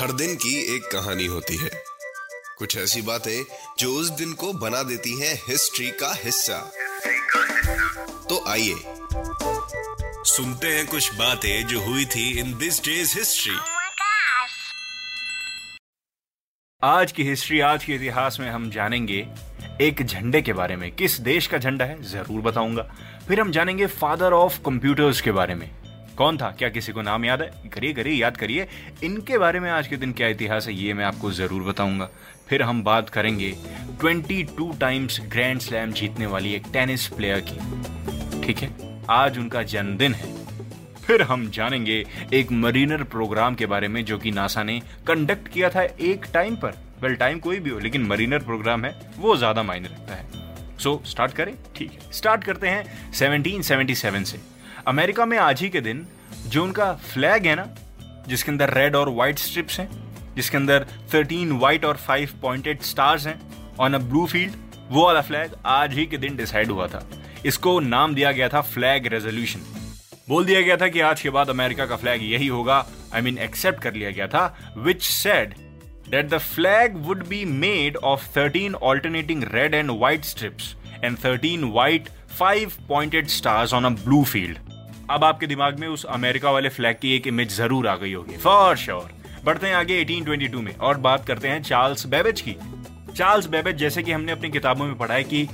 [0.00, 1.70] हर दिन की एक कहानी होती है।
[2.58, 3.44] कुछ ऐसी बातें
[3.78, 6.58] जो उस दिन को बना देती हैं हिस्ट्री का हिस्सा।
[8.28, 8.74] तो आइए
[10.24, 13.56] सुनते हैं कुछ बातें जो हुई थी इन दिस डेज़ हिस्ट्री!
[16.82, 19.26] आज की हिस्ट्री आज के इतिहास में हम जानेंगे
[19.80, 22.02] एक झंडे के बारे में। किस देश का झंडा है?
[22.02, 22.82] ज़रूर बताऊँगा।
[23.28, 25.79] फिर हम जानेंगे फादर ऑफ़ कंप्यूटर्स के बारे में।
[26.20, 26.50] कौन था?
[26.58, 27.70] क्या किसी को नाम याद है?
[27.74, 28.66] करिए करिए याद करिए।
[29.04, 32.08] इनके बारे में आज के दिन क्या इतिहास है ये मैं आपको ज़रूर बताऊँगा।
[32.48, 33.52] फिर हम बात करेंगे
[34.04, 38.70] 22 टाइम्स ग्रैंड स्लैम जीतने वाली एक टेनिस प्लेयर की। ठीक है?
[39.10, 40.34] आज उनका जन्मदिन है।
[41.06, 45.70] फिर हम जानेंगे एक मरीनर प्रोग्राम के बारे में जो कि नासा ने कंडक्ट किया
[45.70, 49.62] था एक टाइम पर। वेल टाइम कोई भी हो लेकिन मरीनर प्रोग्राम है वो ज़्यादा
[49.62, 51.54] मायने रखता है। सो so, स्टार्ट करें?
[51.76, 56.06] ठीक है। स्टार्ट करते हैं 1777 से। अमेरिका में आज ही के दिन
[56.46, 57.66] जो उनका फ्लैग है ना,
[58.28, 59.88] जिसके अंदर रेड और व्हाइट स्ट्रिप्स हैं,
[60.36, 63.40] जिसके अंदर 13 व्हाइट और 5 पॉइंटेड स्टार्स हैं
[63.80, 64.54] ऑन अ ब्लू फ़ील्ड
[64.90, 67.06] वो वाला फ्लैग आज ही के दिन डिसाइड हुआ था।
[67.46, 69.60] इसको नाम दिया गया था फ्लैग रेजोल्यूशन
[70.28, 73.38] बोल दिया गया था कि आज के बाद अमेरिका का फ्लैग यही होगा। आई मीन
[73.38, 75.54] एक्सेप्ट कर लिया गया था which said
[76.12, 81.68] that the flag would be made of 13 alternating red and white strips and 13
[81.76, 82.08] white
[82.40, 84.69] five pointed stars on a blue field.
[85.10, 88.36] अब आपके दिमाग में उस अमेरिका वाले फ्लैग की एक इमेज ज़रूर आ गई होगी।
[88.36, 89.10] फॉर श्योर
[89.44, 92.56] बढ़ते हैं आगे 1822 में और बात करते हैं चार्ल्स बेबेज की।
[93.16, 95.44] चार्ल्स बेबेज जैसे कि हमने अपनी किताबों में पढ़ा है कि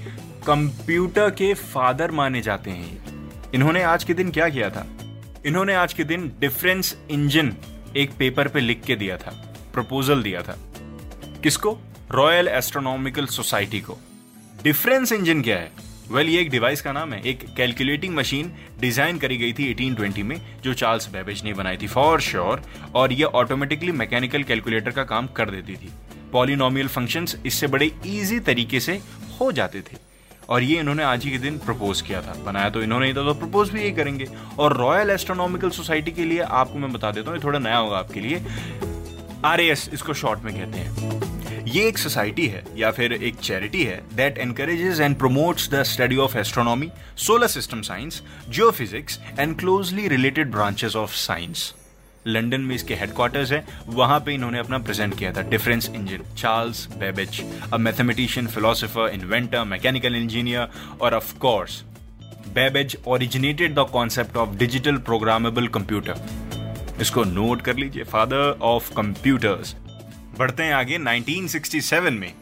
[0.47, 4.87] कंप्यूटर के फादर माने जाते हैं। इन्होंने आज के दिन क्या किया था?
[5.47, 7.53] इन्होंने आज के दिन डिफरेंस इंजन
[7.97, 9.31] एक पेपर पे लिख के दिया था
[9.75, 10.59] प्रपोजल दिया था।
[11.43, 11.79] किसको?
[12.11, 13.99] रॉयल एस्ट्रोनॉमिकल सोसाइटी को।
[14.63, 15.73] डिफरेंस इंजन क्या है?
[16.07, 18.51] वेल well, ये एक डिवाइस का नाम है। एक कैलकुलेटिंग मशीन
[18.81, 22.63] डिज़ाइन करी गई थी 1820 में जो चार्ल्स बेबेज ने बनाई थी फॉर श्योर
[22.95, 25.91] और ये ऑटोमेटिकली मैकेनिकल कैलकुलेटर का काम कर देती थी।
[26.33, 29.01] पॉलिनोमियल फ़ंक्शंस इससे बड़े इजी तरीके से
[29.41, 29.97] हो जाते थे।
[30.49, 33.25] और ये इन्होंने आज ही के दिन प्रपोज किया था। बनाया तो इन्होंने ही था
[33.25, 34.29] तो प्रपोज भी यही करेंगे।
[34.59, 37.99] और रॉयल एस्ट्रोनॉमिकल सोसाइटी के लिए आपको मैं बता देता हूँ ये थोड़ा नया होगा
[37.99, 38.43] आपके लिए।
[39.45, 41.26] आर इसको शॉर्ट में कहते हैं।
[41.77, 46.17] ये एक सोसाइटी है, या फिर एक चैरिटी है that encourages and promotes the study
[46.17, 46.89] of astronomy
[47.25, 51.73] solar system science geophysics and closely related branches of science
[52.27, 56.87] London में इसके हेडक्वार्टर्स है, वहाँ पे इन्होंने अपना प्रेजेंट किया था difference engine Charles
[56.97, 57.43] Babbage
[57.73, 60.69] a mathematician philosopher inventor mechanical engineer
[61.01, 61.83] और of course
[62.55, 69.77] Babbage originated the concept of digital programmable computer इसको नोट कर लीजिए फादर ऑफ़ कंप्यूटर्स
[70.39, 72.33] बढ़ते हैं आगे 1967 में।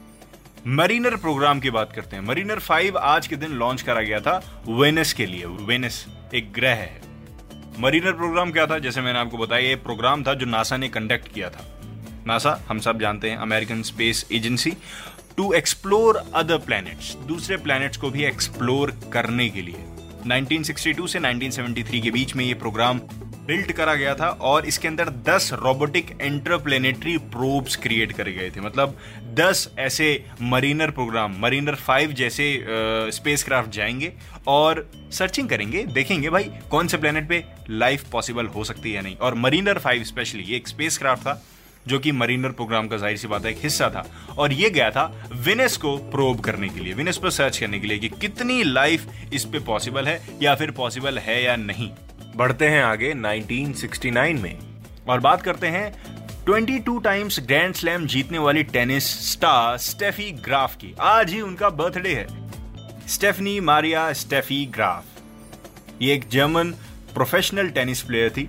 [0.67, 4.65] मरीनर प्रोग्राम की बात करते हैं। मरीनर 5 आज के दिन लॉन्च करा गया था
[4.69, 7.03] वेनस के लिए। वेनस एक ग्रह है।
[7.81, 8.79] मरीनर प्रोग्राम क्या था?
[8.79, 11.81] जैसे मैंने आपको बताया, ये प्रोग्राम था जो नासा ने कंडक्ट किया था।
[12.27, 14.73] नासा, हम सब जानते हैं American space agency
[15.37, 19.85] to explore other planets दूसरे प्लैनेट्स को भी एक्सप्लोर करने के लिए।
[20.27, 23.01] 1962 से 1973 के बीच में ये प्रोग्राम
[23.47, 28.61] बिल्ट करा गया था और इसके अंदर 10 रोबोटिक इंटरप्लेनेटरी प्रोब्स क्रिएट करे गए थे।
[28.61, 28.97] मतलब
[29.35, 30.09] 10 ऐसे
[30.43, 32.47] मरीनर प्रोग्राम मरीनर 5 जैसे
[33.13, 34.13] स्पेस क्राफ्ट जाएँगे
[34.47, 39.03] और सर्चिंग करेंगे, देखेंगे भाई कौन से प्लेनेट पे लाइफ पॉसिबल हो सकती है या
[39.03, 41.43] नहीं। और मरीनर 5 स्पेशली ये एक स्पेस था,
[41.87, 44.07] जो कि मरीनर प्रोग्राम का ज़ाहिर सी बात है, एक हिस्सा था।
[44.39, 45.05] और ये गया था
[45.35, 49.07] विनेस को प्रोब करने के लिए विनेस पर सर्च करने के लिए कि कितनी लाइफ
[49.33, 51.91] इस पे पॉसिबल है या फिर पॉसिबल है या नहीं।
[52.37, 54.59] बढ़ते हैं आगे 1969 में।
[55.09, 55.93] और बात करते हैं
[56.45, 62.15] 22 टाइम्स ग्रैंड स्लैम जीतने वाली टेनिस स्टार स्टेफी ग्राफ की। आज ही उनका बर्थडे
[62.15, 62.27] है।
[63.09, 65.05] Stephanie Maria Steffi Graf.
[66.03, 66.71] ये एक जर्मन
[67.15, 68.49] प्रोफेशनल टेनिस प्लेयर थी।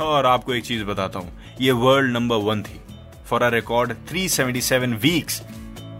[0.00, 2.80] और आपको एक चीज़ बताता हूँ, ये वर्ल्ड नंबर वन थी।
[3.26, 5.42] फॉर अ रिकॉर्ड 377 वीक्स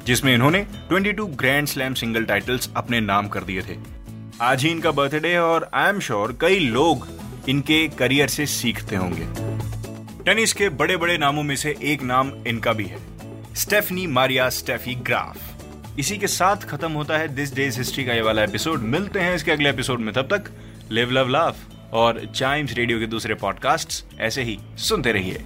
[0.06, 3.76] जिसमें इन्होंने 22 ग्रैंड स्लैम सिंगल टाइटल्स अपने नाम कर दिए थे।
[4.42, 7.06] आज ही इनका बर्थडे है और आई एम श्योर कई लोग
[7.49, 9.26] इनके करियर से सीखते होंगे।
[10.25, 12.99] टेनिस के बड़े बड़े नामों में से एक नाम इनका भी है।
[13.55, 15.37] Stephanie Maria Steffi Graf.
[15.99, 19.35] इसी के साथ खत्म होता है दिस डेज़ हिस्ट्री का ये वाला एपिसोड। मिलते हैं
[19.35, 20.50] इसके अगले एपिसोड में। तब तक
[20.91, 21.56] लिव लव लाफ
[21.93, 25.44] और चाइम्स रेडियो के दूसरे पॉडकास्ट ऐसे ही सुनते रहिए।